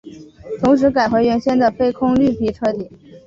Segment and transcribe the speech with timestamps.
[0.63, 2.89] 同时改回原先的非空绿皮车底。